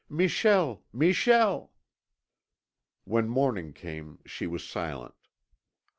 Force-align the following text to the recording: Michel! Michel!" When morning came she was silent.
Michel! 0.09 0.83
Michel!" 0.91 1.71
When 3.03 3.29
morning 3.29 3.71
came 3.71 4.17
she 4.25 4.47
was 4.47 4.67
silent. 4.67 5.13